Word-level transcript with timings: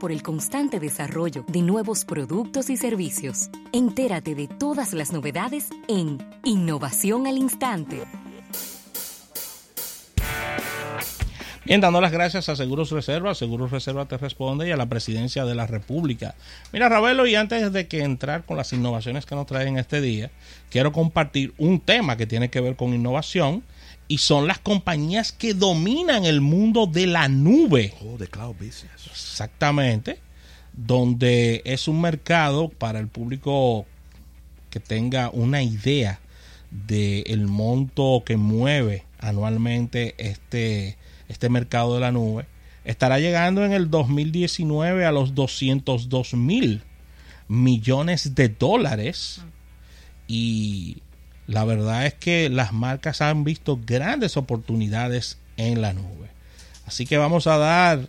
por 0.00 0.12
el 0.12 0.22
constante 0.22 0.80
desarrollo 0.80 1.44
de 1.46 1.60
nuevos 1.60 2.06
productos 2.06 2.70
y 2.70 2.78
servicios. 2.78 3.50
Entérate 3.74 4.34
de 4.34 4.48
todas 4.48 4.94
las 4.94 5.12
novedades 5.12 5.68
en 5.88 6.16
Innovación 6.42 7.26
al 7.26 7.36
Instante. 7.36 8.02
Bien, 11.66 11.82
dando 11.82 12.00
las 12.00 12.12
gracias 12.12 12.48
a 12.48 12.56
Seguros 12.56 12.90
Reserva, 12.92 13.34
Seguros 13.34 13.70
Reserva 13.70 14.06
te 14.06 14.16
responde 14.16 14.66
y 14.66 14.70
a 14.70 14.78
la 14.78 14.86
Presidencia 14.86 15.44
de 15.44 15.54
la 15.54 15.66
República. 15.66 16.34
Mira, 16.72 16.88
Ravelo, 16.88 17.26
y 17.26 17.34
antes 17.34 17.70
de 17.70 17.88
que 17.88 18.02
entrar 18.02 18.44
con 18.44 18.56
las 18.56 18.72
innovaciones 18.72 19.26
que 19.26 19.34
nos 19.34 19.44
traen 19.44 19.76
este 19.76 20.00
día, 20.00 20.30
quiero 20.70 20.92
compartir 20.92 21.52
un 21.58 21.80
tema 21.80 22.16
que 22.16 22.26
tiene 22.26 22.48
que 22.48 22.62
ver 22.62 22.74
con 22.74 22.94
innovación 22.94 23.62
y 24.08 24.18
son 24.18 24.46
las 24.46 24.58
compañías 24.58 25.32
que 25.32 25.52
dominan 25.52 26.24
el 26.24 26.40
mundo 26.40 26.86
de 26.86 27.06
la 27.06 27.28
nube. 27.28 27.92
Oh, 28.00 28.16
the 28.16 28.26
cloud 28.26 28.54
business. 28.54 29.06
Exactamente. 29.06 30.18
Donde 30.72 31.60
es 31.66 31.88
un 31.88 32.00
mercado 32.00 32.70
para 32.70 32.98
el 32.98 33.08
público 33.08 33.86
que 34.70 34.80
tenga 34.80 35.30
una 35.30 35.62
idea 35.62 36.20
del 36.70 37.46
monto 37.46 38.22
que 38.24 38.36
mueve 38.36 39.04
anualmente 39.18 40.14
este, 40.18 40.96
este 41.28 41.48
mercado 41.50 41.94
de 41.94 42.00
la 42.00 42.12
nube. 42.12 42.46
Estará 42.84 43.18
llegando 43.18 43.64
en 43.64 43.72
el 43.72 43.90
2019 43.90 45.04
a 45.04 45.12
los 45.12 45.34
202 45.34 46.34
mil 46.34 46.82
millones 47.46 48.34
de 48.34 48.48
dólares. 48.48 49.42
Y 50.26 51.02
la 51.48 51.64
verdad 51.64 52.06
es 52.06 52.14
que 52.14 52.50
las 52.50 52.72
marcas 52.72 53.22
han 53.22 53.42
visto 53.42 53.80
grandes 53.84 54.36
oportunidades 54.36 55.38
en 55.56 55.80
la 55.80 55.94
nube. 55.94 56.28
Así 56.86 57.06
que 57.06 57.16
vamos 57.16 57.46
a 57.46 57.56
dar 57.56 58.06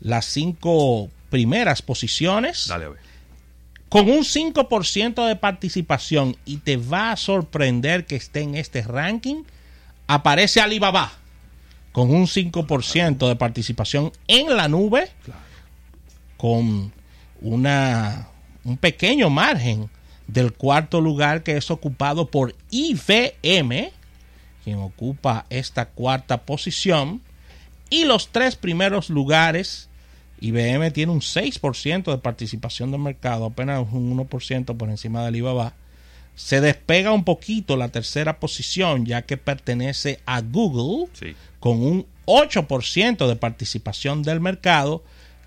las 0.00 0.26
cinco 0.26 1.08
primeras 1.30 1.82
posiciones. 1.82 2.68
Dale 2.68 2.84
a 2.84 2.88
ver. 2.90 2.98
Con 3.88 4.10
un 4.10 4.24
5% 4.24 5.26
de 5.26 5.36
participación 5.36 6.36
y 6.44 6.58
te 6.58 6.76
va 6.76 7.12
a 7.12 7.16
sorprender 7.16 8.06
que 8.06 8.16
esté 8.16 8.42
en 8.42 8.54
este 8.54 8.82
ranking, 8.82 9.44
aparece 10.06 10.60
Alibaba 10.60 11.12
con 11.92 12.10
un 12.10 12.26
5% 12.26 13.28
de 13.28 13.36
participación 13.36 14.12
en 14.26 14.56
la 14.56 14.66
nube, 14.66 15.08
con 16.36 16.92
una, 17.40 18.28
un 18.64 18.76
pequeño 18.76 19.30
margen 19.30 19.88
del 20.26 20.52
cuarto 20.52 21.00
lugar 21.00 21.42
que 21.42 21.56
es 21.56 21.70
ocupado 21.70 22.26
por 22.30 22.54
IBM, 22.70 23.90
quien 24.64 24.78
ocupa 24.78 25.46
esta 25.50 25.86
cuarta 25.86 26.42
posición. 26.42 27.20
Y 27.90 28.04
los 28.04 28.28
tres 28.28 28.56
primeros 28.56 29.10
lugares, 29.10 29.88
IBM 30.40 30.90
tiene 30.92 31.12
un 31.12 31.20
6% 31.20 32.10
de 32.10 32.18
participación 32.18 32.90
del 32.90 33.00
mercado, 33.00 33.44
apenas 33.46 33.86
un 33.92 34.10
1% 34.16 34.76
por 34.76 34.88
encima 34.88 35.20
de 35.22 35.28
Alibaba. 35.28 35.74
Se 36.34 36.60
despega 36.60 37.12
un 37.12 37.24
poquito 37.24 37.76
la 37.76 37.90
tercera 37.90 38.40
posición, 38.40 39.06
ya 39.06 39.22
que 39.22 39.36
pertenece 39.36 40.20
a 40.26 40.40
Google, 40.40 41.08
Sí. 41.12 41.36
con 41.60 41.80
un 41.82 42.06
8% 42.24 43.28
de 43.28 43.36
participación 43.36 44.22
del 44.22 44.40
mercado. 44.40 45.04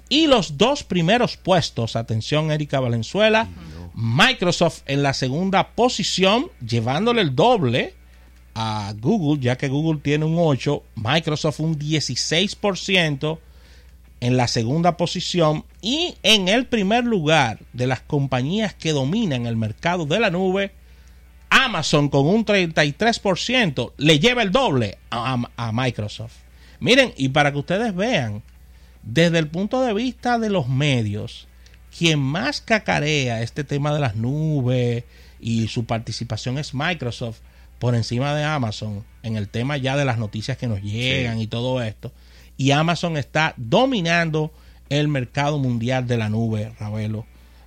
Y 0.10 0.28
los 0.28 0.58
dos 0.58 0.84
primeros 0.84 1.36
puestos, 1.36 1.98
atención 1.98 2.52
Erika 2.52 2.80
Valenzuela, 2.80 3.50
Microsoft 4.00 4.84
en 4.86 5.02
la 5.02 5.12
segunda 5.14 5.70
posición, 5.72 6.52
llevándole 6.64 7.24
el 7.24 7.36
doble 7.36 7.96
a 8.54 8.94
Google, 8.96 9.42
ya 9.42 9.58
que 9.58 9.70
Google 9.70 10.02
tiene 10.04 10.24
un 10.24 10.36
8, 10.38 10.84
Microsoft 10.94 11.60
un 11.62 11.80
16% 11.80 13.40
en 14.20 14.38
la 14.38 14.48
segunda 14.48 14.98
posición 14.98 15.66
y 15.82 16.14
en 16.22 16.48
el 16.48 16.68
primer 16.68 17.06
lugar 17.06 17.58
de 17.74 17.88
las 17.88 18.02
compañías 18.02 18.76
que 18.76 18.94
dominan 18.94 19.48
el 19.48 19.56
mercado 19.56 20.06
de 20.06 20.20
la 20.20 20.30
nube, 20.30 20.74
Amazon 21.50 22.10
con 22.10 22.28
un 22.28 22.46
33% 22.46 23.94
le 23.98 24.20
lleva 24.20 24.44
el 24.44 24.52
doble 24.52 25.00
a, 25.10 25.42
a 25.56 25.72
Microsoft. 25.72 26.36
Miren, 26.80 27.16
y 27.18 27.30
para 27.30 27.52
que 27.52 27.58
ustedes 27.58 27.96
vean, 27.96 28.44
desde 29.02 29.40
el 29.40 29.48
punto 29.48 29.82
de 29.82 29.96
vista 29.96 30.38
de 30.38 30.52
los 30.52 30.68
medios, 30.68 31.48
quien 31.98 32.20
más 32.20 32.62
cacarea 32.62 33.42
este 33.42 33.64
tema 33.64 33.94
de 33.94 34.00
las 34.00 34.16
nubes 34.16 35.04
y 35.40 35.68
su 35.68 35.86
participación 35.86 36.58
es 36.58 36.74
Microsoft 36.74 37.40
por 37.80 37.96
encima 37.96 38.36
de 38.36 38.44
Amazon 38.44 39.04
en 39.24 39.36
el 39.36 39.48
tema 39.50 39.78
ya 39.78 39.98
de 39.98 40.06
las 40.06 40.18
noticias 40.18 40.58
que 40.58 40.68
nos 40.68 40.82
llegan 40.82 41.40
y 41.40 41.48
todo 41.48 41.82
esto. 41.82 42.12
Y 42.56 42.72
Amazon 42.72 43.18
está 43.18 43.54
dominando 43.58 44.52
el 44.90 45.08
mercado 45.08 45.60
mundial 45.60 46.08
de 46.08 46.18
la 46.18 46.30
nube, 46.30 46.74
Ravelo, 46.80 47.26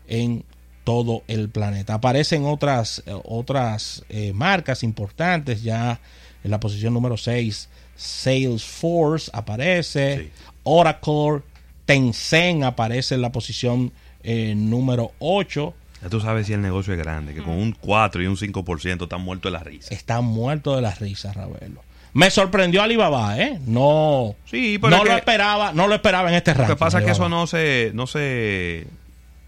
en 0.09 0.45
todo 0.85 1.23
el 1.29 1.49
planeta. 1.49 1.95
Aparecen 1.95 2.45
otras, 2.45 3.03
eh, 3.07 3.13
otras 3.25 4.05
eh, 4.09 4.33
marcas 4.33 4.83
importantes 4.83 5.63
ya 5.63 6.01
en 6.43 6.51
la 6.51 6.59
posición 6.61 6.95
número 6.95 7.17
6. 7.17 7.69
Salesforce 7.97 9.31
aparece, 9.33 10.19
Sí. 10.19 10.31
Oracle, 10.63 11.43
Tencent 11.85 12.63
aparece 12.65 13.15
en 13.15 13.23
la 13.23 13.33
posición 13.33 13.93
eh, 14.23 14.55
número 14.57 15.13
8. 15.19 15.75
Ya 16.03 16.09
tú 16.09 16.21
sabes 16.21 16.47
si 16.47 16.53
el 16.55 16.63
negocio 16.63 16.95
es 16.95 16.99
grande, 16.99 17.35
que 17.35 17.43
con 17.43 17.53
un 17.55 17.73
4 17.73 18.23
y 18.23 18.27
un 18.27 18.37
5% 18.37 19.03
están 19.03 19.21
muertos 19.21 19.53
de 19.53 19.59
la 19.59 19.65
risa. 19.65 19.93
Está 19.95 20.21
muerto 20.21 20.75
de 20.77 20.83
la 20.83 20.95
risa, 20.95 21.33
Ravelo. 21.33 21.83
Me 22.13 22.31
sorprendió 22.31 22.83
Alibaba, 22.83 23.39
¿eh? 23.39 23.61
No, 23.67 24.35
Sí, 24.47 24.79
pero 24.81 24.91
no 24.91 24.97
es 24.97 25.05
lo 25.05 25.11
que- 25.11 25.19
esperaba, 25.19 25.73
no 25.73 25.87
lo 25.87 25.95
esperaba 25.95 26.29
en 26.31 26.35
este 26.35 26.53
Lo 26.53 26.59
ranking. 26.59 26.75
que 26.75 26.79
pasa 26.79 26.99
es 26.99 27.05
que 27.05 27.11
eso 27.13 27.29
no 27.29 27.47
se, 27.47 27.93
no 27.95 28.07
se, 28.09 28.87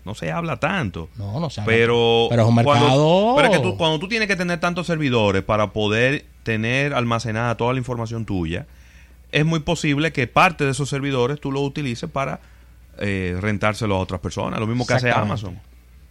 no 0.05 0.15
se 0.15 0.31
habla 0.31 0.59
tanto. 0.59 1.09
No, 1.17 1.41
no 1.41 1.51
se 1.51 1.61
habla 1.63 1.73
Pero, 1.73 2.27
Pero 2.31 2.43
es 2.43 2.49
un 2.49 2.55
cuando- 2.63 2.73
mercado- 2.85 3.33
pero 3.37 3.49
es 3.49 3.57
que 3.57 3.63
tú, 3.63 3.77
cuando 3.77 3.99
tú 3.99 4.07
tienes 4.09 4.29
que 4.29 4.37
tener 4.37 4.61
tantos 4.61 4.87
servidores 4.87 5.43
para 5.43 5.73
poder 5.73 6.25
tener 6.45 6.95
almacenada 6.95 7.57
toda 7.57 7.73
la 7.73 7.79
información 7.81 8.25
tuya, 8.27 8.67
es 9.33 9.45
muy 9.45 9.61
posible 9.61 10.13
que 10.13 10.27
parte 10.29 10.65
de 10.65 10.71
esos 10.73 10.89
servidores 10.89 11.41
tú 11.41 11.51
lo 11.51 11.63
utilices 11.63 12.09
para 12.11 12.41
eh, 12.99 13.37
rentárselo 13.41 13.97
a 13.97 13.99
otras 13.99 14.21
personas. 14.21 14.61
Lo 14.61 14.67
mismo 14.67 14.87
que 14.87 14.95
hace. 14.95 15.11
Amazon. 15.11 15.59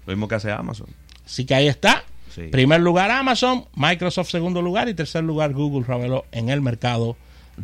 Lo 0.06 0.14
mismo 0.14 0.28
que 0.28 0.36
hace 0.36 0.52
Amazon. 0.52 0.88
Así 1.26 1.46
que 1.46 1.56
ahí 1.56 1.68
está. 1.68 2.04
Sí. 2.34 2.44
Primer 2.44 2.80
lugar 2.82 3.12
Amazon, 3.12 3.66
Microsoft 3.76 4.30
segundo 4.30 4.62
lugar 4.62 4.88
y 4.88 4.94
tercer 4.94 5.24
lugar 5.24 5.54
Google, 5.54 5.86
Ravelo, 5.86 6.26
en 6.32 6.50
el 6.50 6.62
mercado 6.62 7.18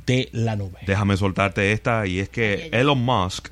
de 0.05 0.29
la 0.33 0.55
nube. 0.55 0.79
Déjame 0.85 1.16
soltarte 1.16 1.72
esta 1.72 2.05
y 2.05 2.19
es 2.19 2.29
que 2.29 2.69
Elon 2.73 3.01
Musk 3.03 3.50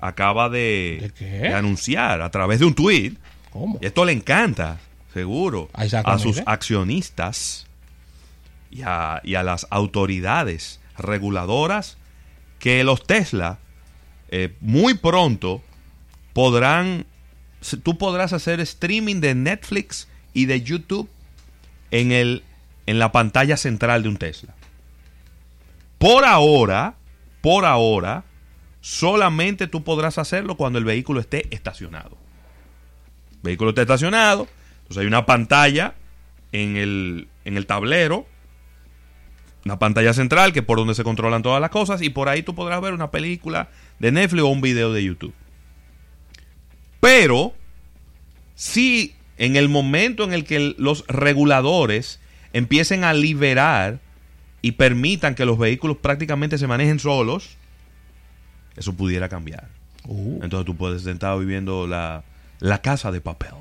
acaba 0.00 0.48
de, 0.48 0.98
¿De 1.02 1.10
qué? 1.10 1.24
de 1.24 1.54
anunciar 1.54 2.20
a 2.20 2.30
través 2.30 2.58
de 2.60 2.66
un 2.66 2.74
tweet 2.74 3.12
¿Cómo? 3.52 3.78
Y 3.80 3.86
esto 3.86 4.04
le 4.04 4.12
encanta, 4.12 4.78
seguro, 5.14 5.70
Ah, 5.72 5.84
a 6.04 6.18
sus 6.18 6.42
accionistas 6.46 7.66
y 8.70 8.82
a, 8.82 9.20
y 9.24 9.36
a 9.36 9.42
las 9.42 9.66
autoridades 9.70 10.80
reguladoras 10.98 11.96
que 12.58 12.84
los 12.84 13.06
Tesla 13.06 13.58
eh, 14.28 14.56
muy 14.60 14.94
pronto 14.94 15.62
podrán, 16.32 17.06
tú 17.82 17.98
podrás 17.98 18.32
hacer 18.32 18.60
streaming 18.60 19.20
de 19.20 19.34
Netflix 19.34 20.08
y 20.32 20.46
de 20.46 20.62
YouTube 20.62 21.08
en, 21.90 22.12
el, 22.12 22.42
en 22.86 22.98
la 22.98 23.12
pantalla 23.12 23.56
central 23.56 24.02
de 24.02 24.08
un 24.08 24.16
Tesla. 24.16 24.54
Por 25.98 26.24
ahora, 26.24 26.96
por 27.40 27.64
ahora, 27.64 28.24
solamente 28.80 29.66
tú 29.66 29.82
podrás 29.82 30.18
hacerlo 30.18 30.56
cuando 30.56 30.78
el 30.78 30.84
vehículo 30.84 31.20
esté 31.20 31.46
estacionado 31.54 32.16
vehículo 33.46 33.70
está 33.70 33.82
estacionado, 33.82 34.46
entonces 34.82 34.98
hay 34.98 35.06
una 35.06 35.24
pantalla 35.24 35.94
en 36.52 36.76
el, 36.76 37.28
en 37.44 37.56
el 37.56 37.66
tablero, 37.66 38.26
una 39.64 39.78
pantalla 39.78 40.12
central 40.12 40.52
que 40.52 40.60
es 40.60 40.64
por 40.64 40.78
donde 40.78 40.94
se 40.94 41.02
controlan 41.02 41.42
todas 41.42 41.60
las 41.60 41.70
cosas 41.70 42.02
y 42.02 42.10
por 42.10 42.28
ahí 42.28 42.42
tú 42.42 42.54
podrás 42.54 42.80
ver 42.80 42.92
una 42.92 43.10
película 43.10 43.68
de 43.98 44.12
Netflix 44.12 44.42
o 44.42 44.48
un 44.48 44.60
video 44.60 44.92
de 44.92 45.04
YouTube. 45.04 45.34
Pero, 47.00 47.54
si 48.54 49.14
en 49.38 49.56
el 49.56 49.68
momento 49.68 50.24
en 50.24 50.32
el 50.32 50.44
que 50.44 50.74
los 50.78 51.06
reguladores 51.06 52.20
empiecen 52.52 53.04
a 53.04 53.12
liberar 53.12 54.00
y 54.62 54.72
permitan 54.72 55.34
que 55.34 55.44
los 55.44 55.58
vehículos 55.58 55.98
prácticamente 55.98 56.58
se 56.58 56.66
manejen 56.66 56.98
solos, 56.98 57.56
eso 58.76 58.94
pudiera 58.94 59.28
cambiar. 59.28 59.68
Uh, 60.04 60.40
Entonces 60.42 60.66
tú 60.66 60.76
puedes 60.76 61.04
estar 61.06 61.38
viviendo 61.38 61.86
la, 61.86 62.24
la 62.60 62.80
casa 62.82 63.12
de 63.12 63.20
papel. 63.20 63.54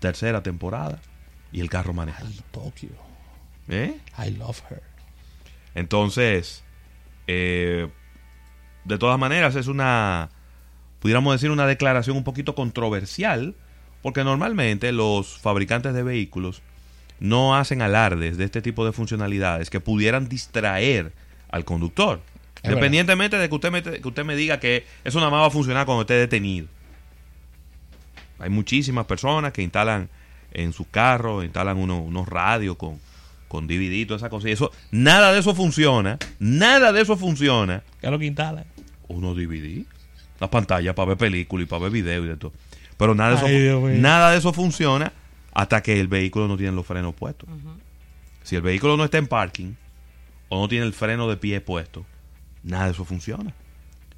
Tercera 0.00 0.42
temporada. 0.42 1.00
Y 1.50 1.60
el 1.60 1.70
carro 1.70 1.92
manejando. 1.92 2.30
I 2.30 2.42
Tokyo. 2.50 2.88
¿Eh? 3.68 3.98
I 4.18 4.30
love 4.32 4.62
her. 4.70 4.82
Entonces, 5.74 6.62
eh, 7.26 7.88
de 8.88 8.98
todas 8.98 9.18
maneras, 9.18 9.54
es 9.54 9.66
una, 9.66 10.30
pudiéramos 11.00 11.34
decir, 11.34 11.50
una 11.50 11.66
declaración 11.66 12.16
un 12.16 12.24
poquito 12.24 12.54
controversial, 12.54 13.54
porque 14.02 14.24
normalmente 14.24 14.92
los 14.92 15.38
fabricantes 15.38 15.92
de 15.94 16.02
vehículos 16.02 16.62
no 17.20 17.56
hacen 17.56 17.82
alardes 17.82 18.38
de 18.38 18.44
este 18.44 18.62
tipo 18.62 18.86
de 18.86 18.92
funcionalidades 18.92 19.70
que 19.70 19.80
pudieran 19.80 20.28
distraer 20.28 21.12
al 21.50 21.64
conductor. 21.64 22.20
Es 22.62 22.70
Independientemente 22.70 23.36
de 23.36 23.48
que 23.48 23.54
usted, 23.54 23.70
me, 23.70 23.82
que 23.82 24.08
usted 24.08 24.24
me 24.24 24.36
diga 24.36 24.58
que 24.58 24.86
eso 25.04 25.18
nada 25.18 25.30
más 25.30 25.42
va 25.42 25.46
a 25.46 25.50
funcionar 25.50 25.84
cuando 25.84 26.02
esté 26.02 26.14
detenido. 26.14 26.66
Hay 28.38 28.50
muchísimas 28.50 29.04
personas 29.06 29.52
que 29.52 29.62
instalan 29.62 30.08
en 30.52 30.72
sus 30.72 30.86
carros, 30.86 31.44
instalan 31.44 31.76
unos, 31.76 32.00
unos 32.00 32.26
radios 32.26 32.76
con, 32.76 32.98
con 33.48 33.66
DVD 33.66 34.06
toda 34.06 34.16
esa 34.16 34.30
cosa. 34.30 34.48
Y 34.48 34.52
eso, 34.52 34.70
nada 34.90 35.32
de 35.32 35.40
eso 35.40 35.54
funciona. 35.54 36.18
Nada 36.38 36.92
de 36.92 37.02
eso 37.02 37.16
funciona. 37.16 37.82
¿Qué 38.00 38.06
es 38.06 38.12
lo 38.12 38.18
que 38.18 38.26
instala? 38.26 38.64
Unos 39.08 39.36
DVD. 39.36 39.84
La 40.40 40.50
pantalla 40.50 40.94
para 40.94 41.08
ver 41.08 41.18
películas 41.18 41.66
y 41.66 41.68
para 41.68 41.82
ver 41.82 41.92
videos 41.92 42.24
y 42.26 42.28
de 42.28 42.36
todo. 42.36 42.52
Pero 42.96 43.14
nada 43.14 43.30
de, 43.30 43.36
eso, 43.36 43.86
Ay, 43.86 43.98
nada 43.98 44.32
de 44.32 44.38
eso 44.38 44.52
funciona 44.52 45.12
hasta 45.52 45.82
que 45.82 45.98
el 45.98 46.08
vehículo 46.08 46.48
no 46.48 46.56
tiene 46.56 46.72
los 46.72 46.86
frenos 46.86 47.14
puestos. 47.14 47.48
Si 48.42 48.56
el 48.56 48.62
vehículo 48.62 48.96
no 48.96 49.04
está 49.04 49.18
en 49.18 49.26
parking 49.26 49.74
o 50.48 50.60
no 50.60 50.68
tiene 50.68 50.86
el 50.86 50.92
freno 50.92 51.28
de 51.28 51.36
pie 51.36 51.60
puesto, 51.60 52.04
nada 52.62 52.86
de 52.86 52.92
eso 52.92 53.04
funciona. 53.04 53.52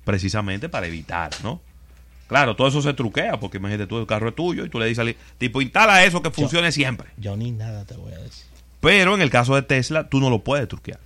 Precisamente 0.05 0.69
para 0.69 0.87
evitar, 0.87 1.31
¿no? 1.43 1.61
Claro, 2.27 2.55
todo 2.55 2.69
eso 2.69 2.81
se 2.81 2.95
truquea 2.95 3.41
porque 3.41 3.59
imagínate 3.59 3.87
tú, 3.87 3.99
el 3.99 4.07
carro 4.07 4.29
es 4.29 4.35
tuyo 4.35 4.65
y 4.65 4.69
tú 4.69 4.79
le 4.79 4.87
dices 4.87 5.01
al 5.01 5.17
tipo, 5.37 5.61
instala 5.61 6.05
eso 6.05 6.23
que 6.23 6.31
funcione 6.31 6.71
siempre. 6.73 7.09
Yo 7.17 7.37
ni 7.37 7.51
nada 7.51 7.85
te 7.85 7.97
voy 7.97 8.13
a 8.13 8.19
decir. 8.19 8.47
Pero 8.81 9.15
en 9.15 9.21
el 9.21 9.31
caso 9.31 9.55
de 9.55 9.63
Tesla, 9.63 10.09
tú 10.09 10.21
no 10.21 10.31
lo 10.31 10.45
puedes 10.45 10.69
truquear. 10.69 11.01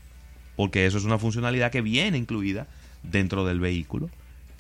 Porque 0.55 0.87
eso 0.87 0.99
es 0.99 1.05
una 1.05 1.19
funcionalidad 1.19 1.73
que 1.73 1.81
viene 1.81 2.19
incluida 2.19 2.67
dentro 3.11 3.45
del 3.45 3.61
vehículo. 3.61 4.11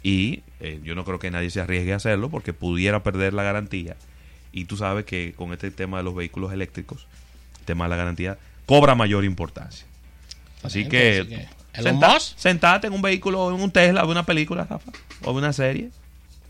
Y 0.03 0.43
eh, 0.61 0.81
yo 0.85 0.95
no 0.95 1.05
creo 1.05 1.19
que 1.19 1.31
nadie 1.31 1.51
se 1.51 1.61
arriesgue 1.61 1.93
a 1.93 1.97
hacerlo 1.97 2.29
porque 2.31 2.53
pudiera 2.53 3.03
perder 3.03 3.33
la 3.35 3.43
garantía. 3.43 3.97
Y 4.53 4.67
tú 4.67 4.77
sabes 4.77 5.05
que 5.05 5.33
con 5.37 5.53
este 5.53 5.71
tema 5.71 5.99
de 5.99 6.05
los 6.05 6.15
vehículos 6.15 6.53
eléctricos, 6.53 7.07
el 7.61 7.65
tema 7.65 7.85
de 7.87 7.91
la 7.91 7.97
garantía 7.97 8.39
cobra 8.67 8.95
mayor 8.95 9.25
importancia. 9.25 9.87
Así 10.63 10.87
que, 10.89 11.47
así 11.73 11.83
senta- 11.83 12.15
Musk. 12.15 12.39
sentate 12.39 12.87
en 12.87 12.93
un 12.93 13.03
vehículo, 13.03 13.55
en 13.55 13.61
un 13.61 13.71
Tesla, 13.71 14.05
o 14.05 14.11
una 14.11 14.25
película, 14.25 14.65
Rafa, 14.65 14.93
o 15.25 15.33
una 15.33 15.53
serie. 15.53 15.91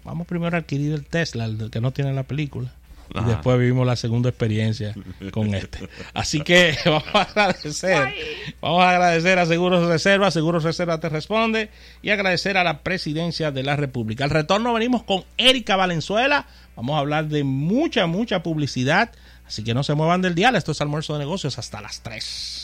Vamos 0.04 0.26
primero 0.26 0.54
a 0.56 0.60
adquirir 0.60 0.92
el 0.92 1.04
Tesla, 1.06 1.46
el 1.46 1.70
que 1.70 1.80
no 1.80 1.90
tiene 1.92 2.12
la 2.12 2.24
película. 2.24 2.72
Y 3.12 3.18
Ajá. 3.18 3.28
después 3.28 3.58
vivimos 3.58 3.86
la 3.86 3.96
segunda 3.96 4.28
experiencia 4.28 4.94
con 5.30 5.54
este. 5.54 5.88
Así 6.14 6.40
que 6.40 6.76
vamos 6.84 7.04
a 7.12 7.22
agradecer. 7.22 8.14
Vamos 8.60 8.82
a 8.82 8.90
agradecer 8.90 9.38
a 9.38 9.46
Seguros 9.46 9.86
Reserva. 9.86 10.30
Seguros 10.30 10.64
Reserva 10.64 11.00
te 11.00 11.08
responde. 11.08 11.70
Y 12.02 12.10
agradecer 12.10 12.56
a 12.56 12.64
la 12.64 12.82
presidencia 12.82 13.50
de 13.50 13.62
la 13.62 13.76
República. 13.76 14.24
Al 14.24 14.30
retorno 14.30 14.72
venimos 14.72 15.02
con 15.02 15.24
Erika 15.36 15.76
Valenzuela. 15.76 16.46
Vamos 16.76 16.96
a 16.96 17.00
hablar 17.00 17.28
de 17.28 17.44
mucha, 17.44 18.06
mucha 18.06 18.42
publicidad. 18.42 19.12
Así 19.46 19.62
que 19.62 19.74
no 19.74 19.82
se 19.82 19.94
muevan 19.94 20.22
del 20.22 20.34
dial. 20.34 20.56
Esto 20.56 20.72
es 20.72 20.80
almuerzo 20.80 21.12
de 21.12 21.20
negocios 21.20 21.58
hasta 21.58 21.80
las 21.80 22.00
3. 22.00 22.63